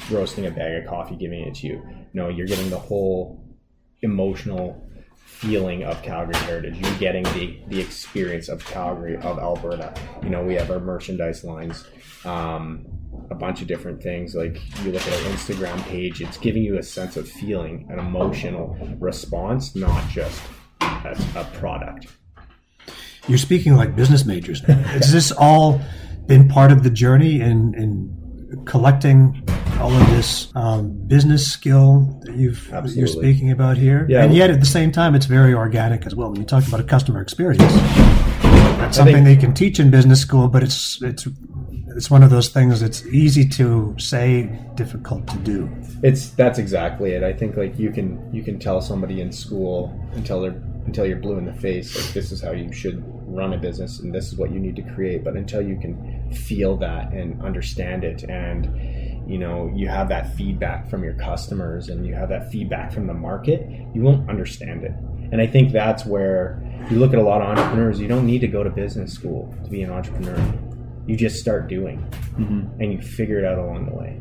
[0.10, 1.84] roasting a bag of coffee, giving it to you.
[2.14, 3.44] No, you're getting the whole
[4.02, 4.84] emotional
[5.26, 6.78] feeling of Calgary heritage.
[6.78, 9.94] You're getting the the experience of Calgary, of Alberta.
[10.24, 11.86] You know, we have our merchandise lines.
[12.26, 12.88] Um,
[13.30, 14.36] a bunch of different things.
[14.36, 18.00] Like you look at our Instagram page, it's giving you a sense of feeling, an
[18.00, 20.42] emotional response, not just
[20.82, 22.08] as a product.
[23.28, 24.62] You're speaking like business majors.
[24.66, 25.82] Has this all
[26.26, 29.42] been part of the journey in, in collecting
[29.80, 34.06] all of this um, business skill that you've you're speaking about here?
[34.10, 34.24] Yeah.
[34.24, 36.32] And yet at the same time, it's very organic as well.
[36.32, 40.20] When you talk about a customer experience, that's something think, they can teach in business
[40.20, 41.26] school, but it's it's
[41.96, 44.44] it's one of those things that's easy to say,
[44.76, 45.70] difficult to do.
[46.02, 47.24] It's that's exactly it.
[47.24, 51.18] I think like you can you can tell somebody in school until they're until you're
[51.18, 54.28] blue in the face like this is how you should run a business and this
[54.28, 58.24] is what you need to create but until you can feel that and understand it
[58.24, 58.66] and
[59.30, 63.08] you know you have that feedback from your customers and you have that feedback from
[63.08, 64.92] the market you won't understand it
[65.32, 68.40] and i think that's where you look at a lot of entrepreneurs you don't need
[68.40, 70.38] to go to business school to be an entrepreneur
[71.08, 72.06] you just start doing
[72.80, 74.20] and you figure it out along the way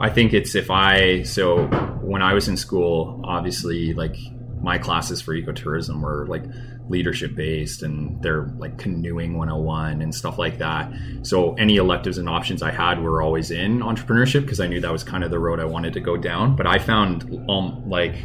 [0.00, 1.66] I think it's if I so
[2.02, 4.16] when I was in school, obviously like
[4.60, 6.42] my classes for ecotourism were like
[6.88, 10.92] leadership based and they're like canoeing 101 and stuff like that.
[11.22, 14.92] So any electives and options I had were always in entrepreneurship because I knew that
[14.92, 16.56] was kind of the road I wanted to go down.
[16.56, 18.16] But I found um, like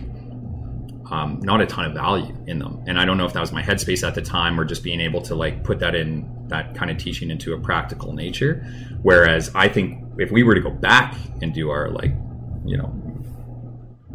[1.09, 2.83] um, not a ton of value in them.
[2.87, 5.01] And I don't know if that was my headspace at the time or just being
[5.01, 8.65] able to like put that in that kind of teaching into a practical nature.
[9.01, 12.11] Whereas I think if we were to go back and do our like,
[12.65, 12.93] you know,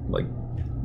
[0.09, 0.27] like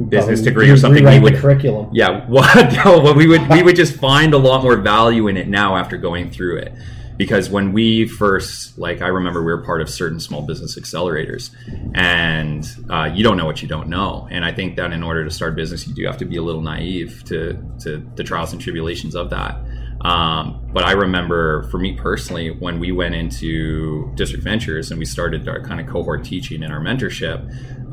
[0.10, 2.74] business Probably degree or something, we would curriculum yeah, what?
[2.86, 5.76] No, well, we would we would just find a lot more value in it now
[5.76, 6.74] after going through it.
[7.19, 11.51] Because when we first, like, I remember we were part of certain small business accelerators,
[11.93, 14.25] and uh, you don't know what you don't know.
[14.32, 16.41] And I think that in order to start business, you do have to be a
[16.41, 19.60] little naive to to the trials and tribulations of that.
[19.99, 25.05] Um, but I remember, for me personally, when we went into District Ventures and we
[25.05, 27.39] started our kind of cohort teaching and our mentorship,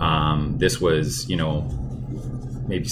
[0.01, 1.69] um, this was, you know,
[2.69, 2.89] maybe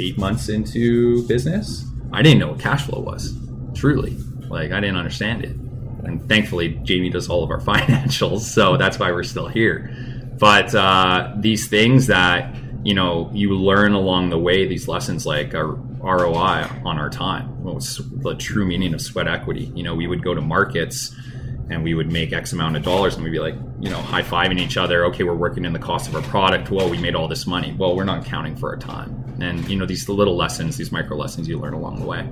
[0.00, 3.34] eight months into business, I didn't know what cash flow was.
[3.74, 4.18] Truly,
[4.50, 5.56] like I didn't understand it.
[6.04, 9.94] And thankfully, Jamie does all of our financials, so that's why we're still here.
[10.38, 15.54] But uh, these things that you know you learn along the way, these lessons like
[15.54, 19.72] our ROI on our time, what was the true meaning of sweat equity.
[19.74, 21.14] You know, we would go to markets
[21.70, 24.22] and we would make X amount of dollars and we'd be like, you know, high
[24.22, 25.04] fiving each other.
[25.06, 26.70] Okay, we're working in the cost of our product.
[26.70, 27.74] Well, we made all this money.
[27.76, 29.36] Well, we're not counting for our time.
[29.40, 32.28] And, you know, these little lessons, these micro lessons you learn along the way.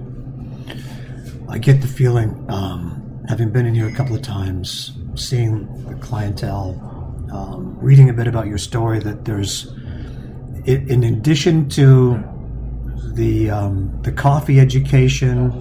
[1.49, 5.95] I get the feeling, um, having been in here a couple of times, seeing the
[5.95, 6.81] clientele,
[7.33, 9.73] um, reading a bit about your story, that there's,
[10.65, 12.23] in addition to
[13.15, 15.53] the um, the coffee education,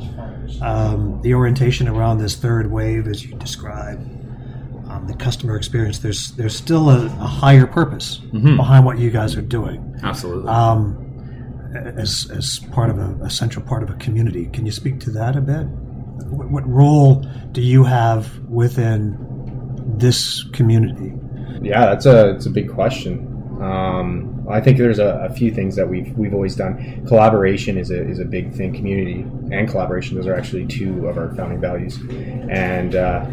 [0.62, 4.00] um, the orientation around this third wave, as you describe,
[4.90, 6.00] um, the customer experience.
[6.00, 8.18] There's there's still a, a higher purpose
[8.58, 10.50] behind what you guys are doing Absolutely.
[10.50, 11.02] um,
[11.76, 14.48] as, as part of a, a central part of a community.
[14.48, 15.68] Can you speak to that a bit?
[16.30, 19.18] What, what role do you have within
[19.98, 21.14] this community?
[21.62, 23.32] Yeah, that's a it's a big question.
[23.62, 27.06] Um, I think there's a, a few things that we've we've always done.
[27.08, 28.74] Collaboration is a is a big thing.
[28.74, 31.98] Community and collaboration; those are actually two of our founding values.
[32.50, 33.26] And uh,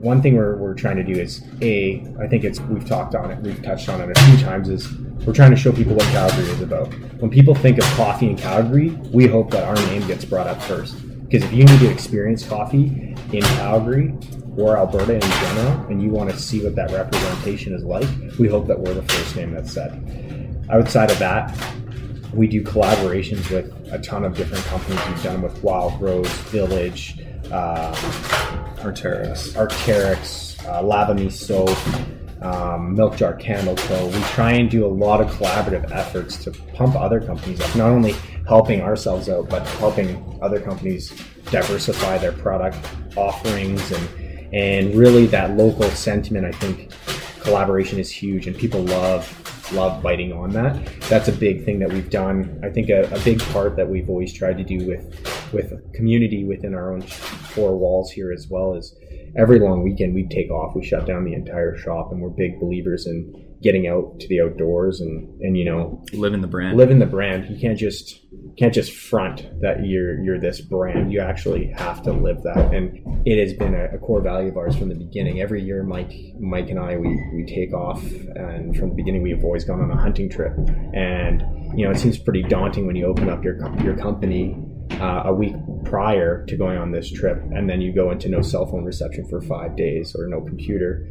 [0.00, 3.30] one thing we're, we're trying to do is a I think it's we've talked on
[3.30, 4.68] it, we've touched on it a few times.
[4.68, 4.96] Is
[5.26, 6.86] we're trying to show people what Calgary is about.
[7.20, 10.62] When people think of coffee in Calgary, we hope that our name gets brought up
[10.62, 10.94] first.
[11.28, 14.14] Because if you need to experience coffee in Calgary
[14.56, 18.48] or Alberta in general, and you want to see what that representation is like, we
[18.48, 20.66] hope that we're the first name that's said.
[20.70, 21.54] Outside of that,
[22.32, 25.00] we do collaborations with a ton of different companies.
[25.06, 27.94] We've done them with Wild Rose, Village, uh.
[28.78, 31.76] Arc'teryx, uh, Lavamy Soap,
[32.42, 34.06] um, Milk Jar Candle Co.
[34.06, 37.90] We try and do a lot of collaborative efforts to pump other companies up, not
[37.90, 38.14] only
[38.46, 41.10] helping ourselves out, but helping other companies
[41.50, 42.78] diversify their product
[43.16, 44.08] offerings and
[44.52, 46.46] and really that local sentiment.
[46.46, 46.90] I think
[47.40, 49.34] collaboration is huge, and people love
[49.72, 50.84] love biting on that.
[51.02, 52.60] That's a big thing that we've done.
[52.62, 56.44] I think a, a big part that we've always tried to do with with community
[56.44, 58.94] within our own four walls here as well is
[59.36, 62.60] every long weekend we take off, we shut down the entire shop, and we're big
[62.60, 66.76] believers in getting out to the outdoors and and you know Live in the brand.
[66.76, 67.50] live in the brand.
[67.50, 68.20] You can't just
[68.56, 71.12] can't just front that you're you're this brand.
[71.12, 74.56] You actually have to live that, and it has been a, a core value of
[74.56, 75.40] ours from the beginning.
[75.40, 79.42] Every year, Mike Mike and I we we take off, and from the beginning we've
[79.44, 80.52] always gone on a hunting trip.
[80.94, 81.42] And
[81.76, 84.56] you know it seems pretty daunting when you open up your your company.
[84.92, 88.42] Uh, a week prior to going on this trip, and then you go into no
[88.42, 91.06] cell phone reception for five days or no computer,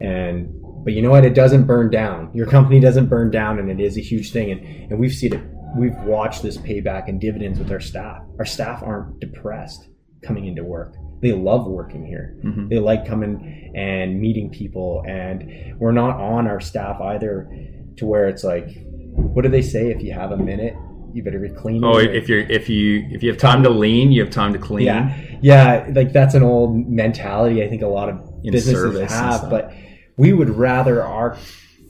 [0.00, 0.48] and
[0.84, 1.24] but you know what?
[1.24, 2.30] It doesn't burn down.
[2.34, 4.50] Your company doesn't burn down, and it is a huge thing.
[4.52, 5.40] And and we've seen it.
[5.76, 8.22] We've watched this payback and dividends with our staff.
[8.38, 9.86] Our staff aren't depressed
[10.22, 10.94] coming into work.
[11.20, 12.36] They love working here.
[12.44, 12.68] Mhm.
[12.70, 15.02] They like coming and meeting people.
[15.06, 17.50] And we're not on our staff either
[17.96, 18.68] to where it's like,
[19.12, 19.90] what do they say?
[19.90, 20.74] If you have a minute,
[21.16, 21.82] you better be clean.
[21.82, 24.58] Oh, if you're if you if you have time to lean, you have time to
[24.58, 24.86] clean.
[24.86, 27.62] Yeah, yeah, like that's an old mentality.
[27.62, 29.72] I think a lot of In businesses have, but
[30.16, 31.38] we would rather our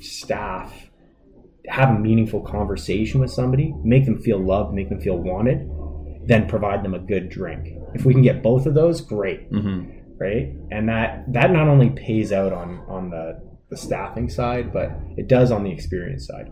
[0.01, 0.73] staff
[1.69, 5.69] have a meaningful conversation with somebody, make them feel loved, make them feel wanted,
[6.29, 7.69] than provide them a good drink.
[7.95, 10.55] If we can get both of those, great, hmm right?
[10.71, 15.27] And that that not only pays out on on the the staffing side, but it
[15.27, 16.49] does on the experience side.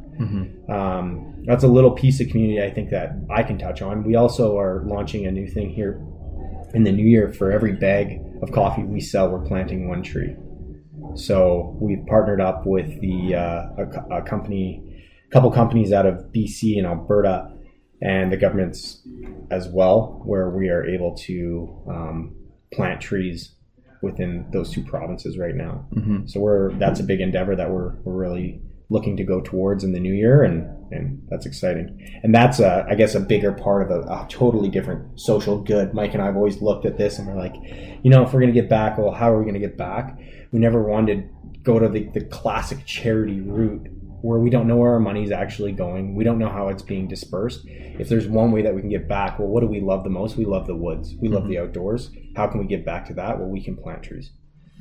[0.72, 4.02] Um, that's a little piece of community I think that I can touch on.
[4.02, 6.02] We also are launching a new thing here
[6.74, 7.32] in the new year.
[7.32, 10.34] For every bag of coffee we sell, we're planting one tree.
[11.14, 16.32] So we've partnered up with the uh, a, a company, a couple companies out of
[16.34, 17.52] BC and Alberta,
[18.02, 19.06] and the governments
[19.52, 22.36] as well, where we are able to um,
[22.72, 23.54] plant trees
[24.04, 25.86] within those two provinces right now.
[25.94, 26.26] Mm-hmm.
[26.26, 29.92] So we're that's a big endeavor that we're, we're really looking to go towards in
[29.92, 32.20] the new year, and and that's exciting.
[32.22, 35.94] And that's a, I guess a bigger part of a, a totally different social good.
[35.94, 37.54] Mike and I have always looked at this, and we're like,
[38.02, 40.18] you know, if we're to get back, well, how are we to get back?
[40.52, 43.88] We never wanted to go to the, the classic charity route
[44.24, 46.14] where we don't know where our money is actually going.
[46.14, 47.60] We don't know how it's being dispersed.
[47.66, 50.08] If there's one way that we can get back, well, what do we love the
[50.08, 50.38] most?
[50.38, 51.14] We love the woods.
[51.20, 51.66] We love the mm-hmm.
[51.66, 52.10] outdoors.
[52.34, 53.38] How can we get back to that?
[53.38, 54.30] Well, we can plant trees.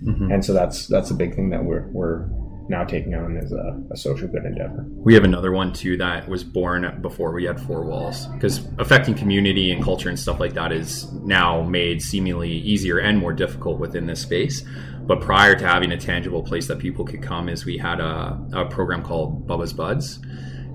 [0.01, 0.31] Mm-hmm.
[0.31, 2.29] And so that's that's a big thing that we're we're
[2.69, 4.85] now taking on as a, a social good endeavor.
[4.87, 9.13] We have another one too that was born before we had four walls because affecting
[9.13, 13.79] community and culture and stuff like that is now made seemingly easier and more difficult
[13.79, 14.63] within this space.
[15.05, 18.39] But prior to having a tangible place that people could come, is we had a,
[18.53, 20.19] a program called Bubba's Buds,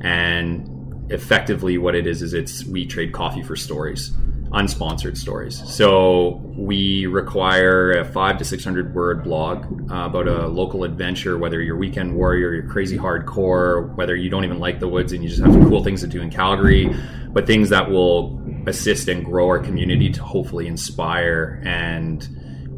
[0.03, 4.13] and effectively what it is is it's we trade coffee for stories
[4.53, 5.63] unsponsored stories.
[5.71, 11.39] So we require a five to six hundred word blog uh, about a local adventure
[11.39, 15.23] whether you're weekend warrior you're crazy hardcore whether you don't even like the woods and
[15.23, 16.93] you just have some cool things to do in calgary
[17.33, 22.29] but things that will assist and grow our community to hopefully inspire and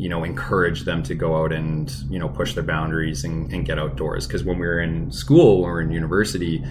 [0.01, 3.67] you know encourage them to go out and you know push their boundaries and, and
[3.67, 4.27] get outdoors.
[4.27, 6.65] Because when we were in school when we were in university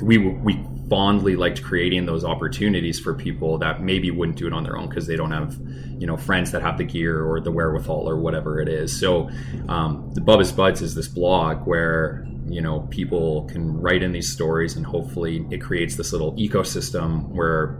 [0.00, 4.64] we we fondly liked creating those opportunities for people that maybe wouldn't do it on
[4.64, 5.56] their own because they don't have
[5.98, 8.98] you know friends that have the gear or the wherewithal or whatever it is.
[8.98, 9.28] So
[9.68, 14.32] um, the Bubba's Buds is this blog where you know people can write in these
[14.32, 17.78] stories and hopefully it creates this little ecosystem where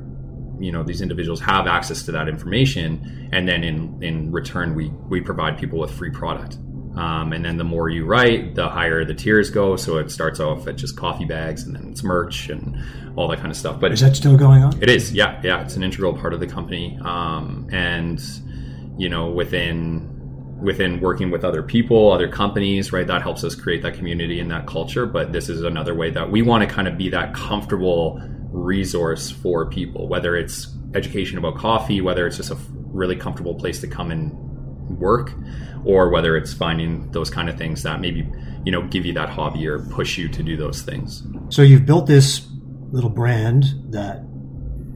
[0.63, 4.89] you know these individuals have access to that information and then in in return we
[5.09, 6.59] we provide people with free product
[6.97, 10.41] um, and then the more you write the higher the tiers go so it starts
[10.41, 12.77] off at just coffee bags and then it's merch and
[13.17, 14.81] all that kind of stuff but Is that still going on?
[14.83, 15.63] it is, yeah, yeah.
[15.63, 18.23] It's an integral part of the company, um, and
[18.97, 20.09] you know, within
[20.61, 23.07] within working with other people, other companies, right?
[23.07, 25.07] That helps us create that community and that culture.
[25.07, 29.31] But this is another way that we want to kind of be that comfortable resource
[29.31, 32.59] for people, whether it's education about coffee, whether it's just a
[32.93, 34.33] really comfortable place to come and
[34.99, 35.33] work,
[35.85, 38.31] or whether it's finding those kind of things that maybe
[38.65, 41.23] you know give you that hobby or push you to do those things.
[41.49, 42.47] So you've built this
[42.91, 44.25] little brand that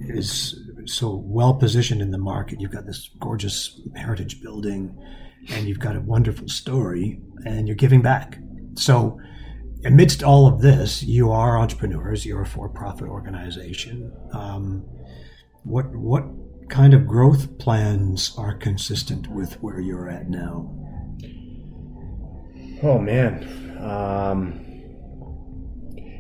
[0.09, 2.61] is so well positioned in the market.
[2.61, 4.97] You've got this gorgeous heritage building,
[5.51, 8.39] and you've got a wonderful story, and you're giving back.
[8.75, 9.19] So,
[9.87, 12.27] amidst all of this, you are entrepreneurs.
[12.27, 14.13] You're a for-profit organization.
[14.33, 14.85] Um,
[15.63, 16.25] what what
[16.69, 20.73] kind of growth plans are consistent with where you're at now?
[22.83, 24.61] Oh man, um,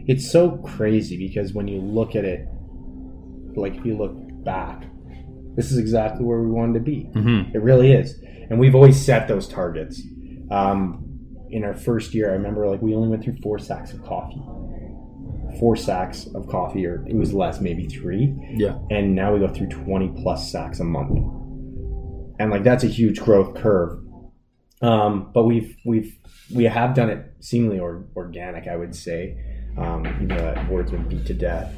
[0.06, 2.46] it's so crazy because when you look at it,
[3.56, 4.84] like if you look back,
[5.56, 7.10] this is exactly where we wanted to be.
[7.54, 10.00] It really is, and we've always set those targets.
[10.50, 11.05] Um,
[11.50, 14.42] in our first year, I remember like we only went through four sacks of coffee,
[15.58, 18.34] four sacks of coffee, or it was less, maybe three.
[18.56, 18.78] Yeah.
[18.90, 21.10] and now we go through 20 plus sacks a month.
[22.38, 23.98] And like that's a huge growth curve.
[24.82, 26.18] Um, but we've we've
[26.54, 29.36] we have done it seemingly or, organic i would say.
[29.78, 31.74] Um, even though that word's been beat to death.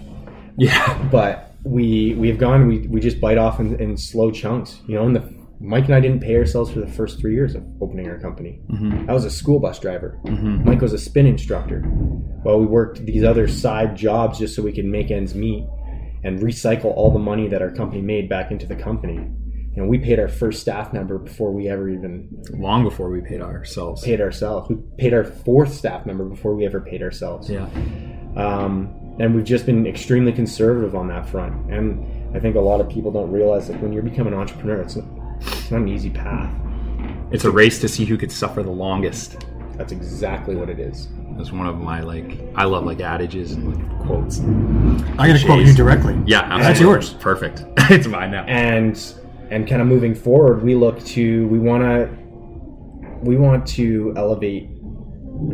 [0.56, 1.08] Yeah.
[1.10, 4.94] but we we have gone we, we just bite off in, in slow chunks you
[4.94, 7.64] know in the mike and i didn't pay ourselves for the first three years of
[7.80, 8.60] opening our company.
[9.08, 10.18] I was a school bus driver.
[10.64, 11.82] Mike was a spin instructor.
[12.44, 15.66] Well we worked these other side jobs just so we could make ends meet
[16.24, 19.18] and recycle all the money that our company made back into the company.
[19.76, 23.40] And we paid our first staff member before we ever even Long before we paid
[23.40, 24.02] ourselves.
[24.02, 24.68] paid ourselves.
[24.68, 27.48] We paid our fourth staff member before we ever paid ourselves.
[27.48, 27.68] Yeah.
[28.36, 31.70] um, and we've just been extremely conservative on that front.
[31.72, 34.80] And I think a lot of people don't realize that when you become an entrepreneur,
[34.80, 34.96] it's
[35.40, 36.54] it's not an easy path.
[37.30, 39.44] It's a race to see who could suffer the longest.
[39.76, 41.08] That's exactly what it is.
[41.36, 42.40] That's one of my like.
[42.56, 44.40] I love like adages and like quotes.
[44.40, 46.20] I'm going to quote you directly.
[46.26, 46.64] Yeah, absolutely.
[46.64, 47.14] That's yours.
[47.14, 47.64] Perfect.
[47.90, 48.44] it's mine now.
[48.44, 49.00] And
[49.50, 52.18] and kind of moving forward, we look to we want to
[53.22, 54.68] we want to elevate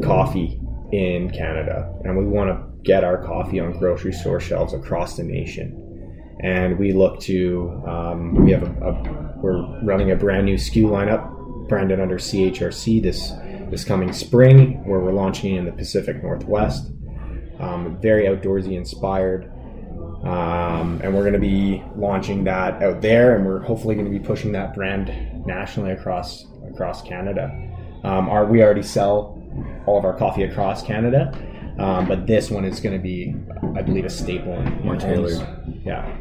[0.02, 0.60] coffee
[0.92, 5.22] in Canada, and we want to get our coffee on grocery store shelves across the
[5.22, 5.80] nation.
[6.40, 10.84] And we look to um, we have a, a we're running a brand new SKU
[10.84, 13.30] lineup branded under CHRC this
[13.70, 16.90] this coming spring, where we're launching in the Pacific Northwest.
[17.58, 19.50] Um, very outdoorsy inspired.
[20.24, 24.10] Um, and we're going to be launching that out there, and we're hopefully going to
[24.10, 25.12] be pushing that brand
[25.44, 27.44] nationally across across Canada.
[28.02, 29.42] Um, our, we already sell
[29.86, 31.30] all of our coffee across Canada,
[31.78, 33.34] um, but this one is going to be,
[33.76, 35.46] I believe, a staple in, More tailored.
[35.84, 36.16] Yeah,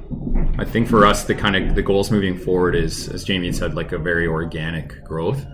[0.60, 3.76] I think for us, the kind of the goals moving forward is, as Jamie said,
[3.76, 5.46] like a very organic growth.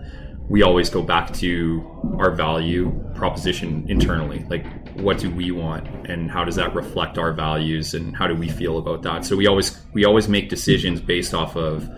[0.48, 4.44] We always go back to our value proposition internally.
[4.48, 8.34] Like, what do we want, and how does that reflect our values, and how do
[8.34, 9.24] we feel about that?
[9.24, 11.88] So we always we always make decisions based off of,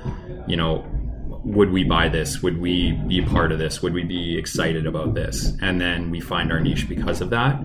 [0.47, 0.85] you know,
[1.45, 2.43] would we buy this?
[2.43, 3.81] Would we be part of this?
[3.83, 5.57] Would we be excited about this?
[5.63, 7.59] And then we find our niche because of that.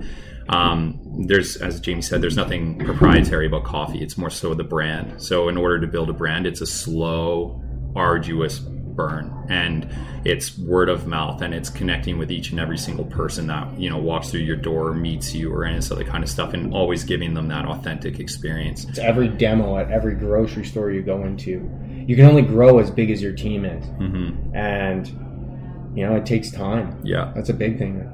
[0.49, 3.99] Um, there's, as Jamie said, there's nothing proprietary about coffee.
[4.01, 5.21] It's more so the brand.
[5.21, 7.61] So in order to build a brand, it's a slow,
[7.95, 9.87] arduous burn, and
[10.25, 13.89] it's word of mouth, and it's connecting with each and every single person that you
[13.89, 17.03] know walks through your door, meets you, or any other kind of stuff, and always
[17.03, 18.85] giving them that authentic experience.
[18.85, 21.69] it's every demo at every grocery store you go into.
[22.07, 25.07] You can only grow as big as your team is, hmm and
[25.95, 26.99] you know it takes time.
[27.03, 28.13] Yeah, That's a big thing.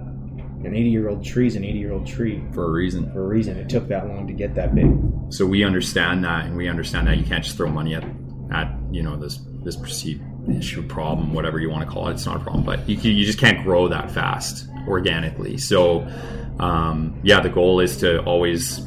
[0.64, 3.12] An 80 year old tree is an 80 year old tree for a reason.
[3.12, 3.58] for a reason.
[3.58, 4.90] It took that long to get that big.
[5.30, 8.04] so we understand that and we understand that you can't just throw money at
[8.52, 12.26] at you know this this perceived issue problem whatever you want to call it it's
[12.26, 16.02] not a problem but you, you just can't grow that fast organically so
[16.60, 18.82] um, yeah the goal is to always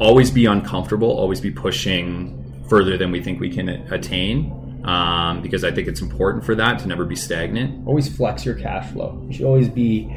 [0.00, 4.50] always be uncomfortable always be pushing further than we think we can attain
[4.84, 8.54] um, because i think it's important for that to never be stagnant Always flex your
[8.54, 9.20] cash flow.
[9.26, 10.08] You should always be,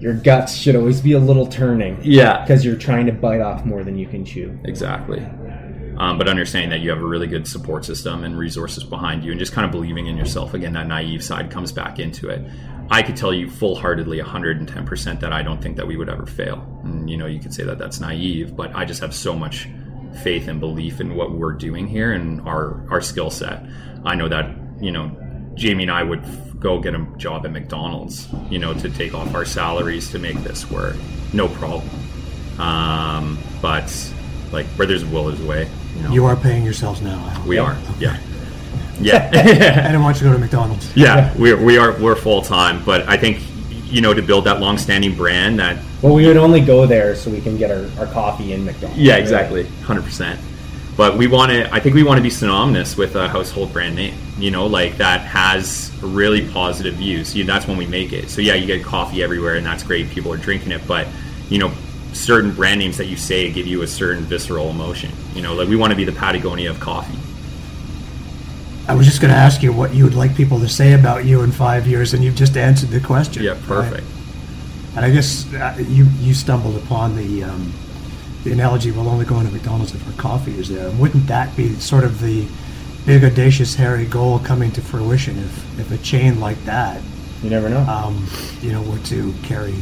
[0.00, 3.64] your guts should always be a little turning yeah because you're trying to bite off
[3.64, 4.58] more than you can chew.
[4.64, 5.24] Exactly.
[6.00, 9.32] Um, but understanding that you have a really good support system and resources behind you
[9.32, 10.54] and just kind of believing in yourself.
[10.54, 12.42] Again, that naive side comes back into it.
[12.90, 16.24] I could tell you full heartedly 110% that I don't think that we would ever
[16.24, 16.66] fail.
[16.84, 19.68] And, you know, you could say that that's naive, but I just have so much
[20.22, 23.62] faith and belief in what we're doing here and our, our skill set.
[24.04, 25.14] I know that, you know,
[25.54, 29.14] Jamie and I would f- go get a job at McDonald's, you know, to take
[29.14, 30.96] off our salaries to make this work.
[31.32, 31.88] No problem.
[32.58, 34.12] Um, but
[34.52, 35.68] like where there's a will, there's a way.
[35.96, 37.18] You know, You are paying yourselves now.
[37.18, 37.46] Al.
[37.46, 37.76] we are.
[37.98, 38.18] Yeah.
[39.02, 39.30] Yeah.
[39.32, 40.92] I didn't want you to go to McDonald's.
[40.94, 41.32] yeah.
[41.38, 43.40] We're, we are, we're full time, but I think,
[43.90, 47.16] you know, to build that long standing brand that, Well, we would only go there
[47.16, 49.00] so we can get our, our coffee in McDonald's.
[49.00, 49.64] yeah, exactly.
[49.64, 50.36] 100%.
[51.00, 53.96] But we want to, I think we want to be synonymous with a household brand
[53.96, 57.34] name, you know, like that has really positive views.
[57.34, 58.28] You, that's when we make it.
[58.28, 60.10] So yeah, you get coffee everywhere and that's great.
[60.10, 61.08] People are drinking it, but
[61.48, 61.72] you know,
[62.12, 65.10] certain brand names that you say give you a certain visceral emotion.
[65.34, 67.18] You know, like we want to be the Patagonia of coffee.
[68.86, 71.24] I was just going to ask you what you would like people to say about
[71.24, 73.42] you in five years, and you've just answered the question.
[73.42, 74.06] Yeah, perfect.
[74.96, 77.72] And I guess uh, you you stumbled upon the um,
[78.44, 78.90] the analogy.
[78.90, 80.90] We'll only go into McDonald's if our coffee is there.
[80.92, 82.46] Wouldn't that be sort of the
[83.06, 87.00] big, audacious, hairy goal coming to fruition if if a chain like that,
[87.42, 87.80] You never know.
[87.80, 88.26] um,
[88.60, 89.74] you know, were to carry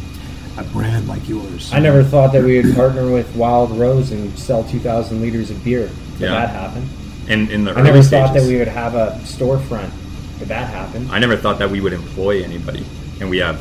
[0.56, 1.70] a brand like yours?
[1.72, 5.62] I never thought that we would partner with Wild Rose and sell 2,000 liters of
[5.64, 5.88] beer.
[6.18, 6.30] Did Yeah.
[6.30, 6.88] that happened
[7.28, 9.90] And in the I never stages, thought that we would have a storefront.
[10.38, 12.84] Did that happened I never thought that we would employ anybody,
[13.20, 13.60] and we have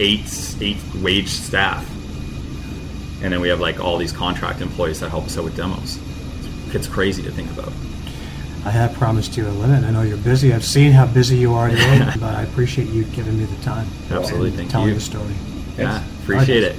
[0.00, 0.26] eight
[0.60, 1.86] eight wage staff,
[3.24, 5.98] and then we have like all these contract employees that help us out with demos.
[6.74, 7.72] It's crazy to think about.
[8.66, 9.82] I have promised you a limit.
[9.82, 10.52] I know you're busy.
[10.52, 13.88] I've seen how busy you are today, but I appreciate you giving me the time.
[14.10, 14.94] Absolutely, and thank telling you.
[14.94, 15.34] the story.
[15.78, 16.76] Yeah, appreciate it.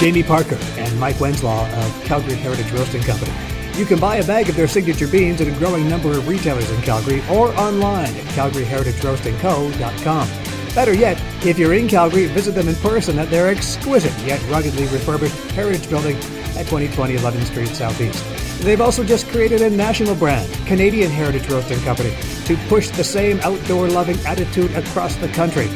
[0.00, 3.32] Jamie Parker and Mike Wenslaw of Calgary Heritage Roasting Company.
[3.78, 6.70] You can buy a bag of their signature beans at a growing number of retailers
[6.70, 10.28] in Calgary or online at calgaryheritageroastingco.com.
[10.74, 14.86] Better yet, if you're in Calgary, visit them in person at their exquisite yet ruggedly
[14.86, 18.24] refurbished Heritage Building at 2020 11th Street Southeast.
[18.62, 22.14] They've also just created a national brand, Canadian Heritage Roasting Company,
[22.44, 25.68] to push the same outdoor loving attitude across the country.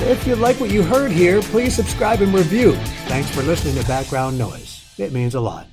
[0.00, 2.72] If you like what you heard here, please subscribe and review.
[3.06, 4.84] Thanks for listening to Background Noise.
[4.98, 5.66] It means a lot.